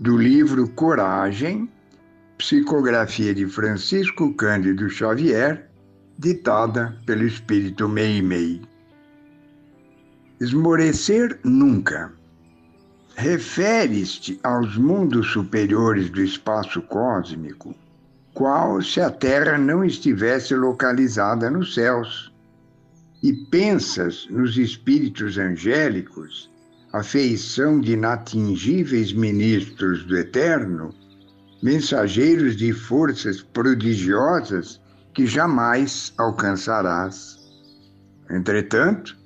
[0.00, 1.68] do livro Coragem,
[2.38, 5.68] psicografia de Francisco Cândido Xavier,
[6.18, 8.62] ditada pelo Espírito Meimei.
[10.40, 12.10] Esmorecer nunca.
[13.14, 17.74] Referes-te aos mundos superiores do espaço cósmico,
[18.32, 22.32] qual se a Terra não estivesse localizada nos céus,
[23.22, 26.50] e pensas nos espíritos angélicos
[26.92, 30.92] a feição de inatingíveis ministros do Eterno,
[31.62, 34.80] mensageiros de forças prodigiosas
[35.14, 37.38] que jamais alcançarás.
[38.28, 39.16] Entretanto,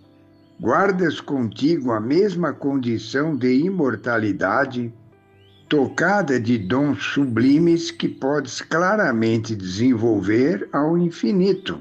[0.60, 4.92] guardas contigo a mesma condição de imortalidade,
[5.66, 11.80] tocada de dons sublimes que podes claramente desenvolver ao infinito.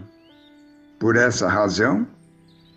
[0.98, 2.08] Por essa razão,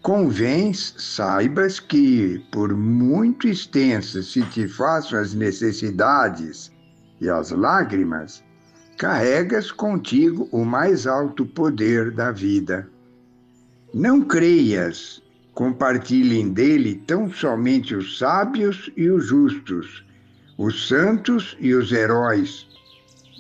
[0.07, 6.71] convens saibas que, por muito extensas se te façam as necessidades
[7.21, 8.45] e as lágrimas,
[8.97, 12.89] carregas contigo o mais alto poder da vida.
[13.93, 15.21] Não creias,
[15.53, 20.07] compartilhem dele tão somente os sábios e os justos,
[20.57, 22.69] os santos e os heróis.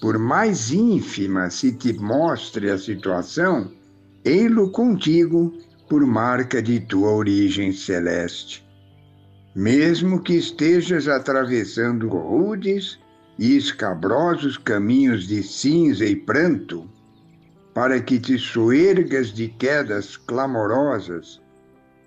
[0.00, 3.70] Por mais ínfima se te mostre a situação,
[4.24, 5.56] ei-lo contigo
[5.88, 8.66] por marca de tua origem celeste.
[9.54, 12.98] Mesmo que estejas atravessando rudes
[13.38, 16.88] e escabrosos caminhos de cinza e pranto,
[17.72, 21.40] para que te soergas de quedas clamorosas,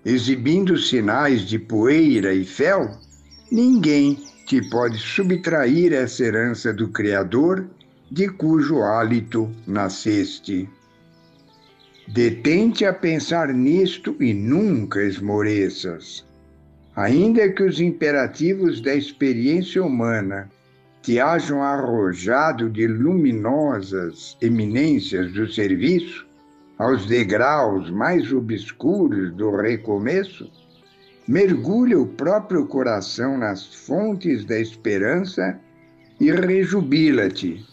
[0.04, 2.90] exibindo sinais de poeira e fel,
[3.50, 7.68] ninguém te pode subtrair essa herança do Criador,
[8.10, 10.68] de cujo hálito nasceste.
[12.12, 16.26] Detente a pensar nisto e nunca esmoreças.
[16.96, 20.50] Ainda que os imperativos da experiência humana
[21.02, 26.26] te hajam arrojado de luminosas eminências do serviço
[26.76, 30.50] aos degraus mais obscuros do recomeço,
[31.28, 35.60] mergulha o próprio coração nas fontes da esperança
[36.18, 37.64] e rejubila-te,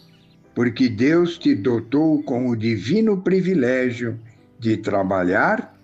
[0.54, 4.16] porque Deus te dotou com o divino privilégio
[4.58, 5.74] de trabalhar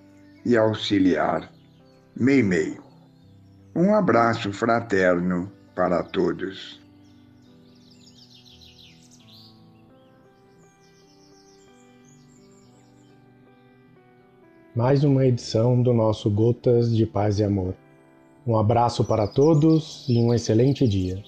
[0.44, 1.50] e auxiliar.
[2.16, 2.76] Meimei.
[3.74, 6.80] Um abraço fraterno para todos.
[14.74, 17.74] Mais uma edição do nosso Gotas de Paz e Amor.
[18.44, 21.22] Um abraço para todos e um excelente dia.